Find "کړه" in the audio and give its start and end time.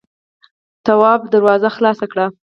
2.11-2.25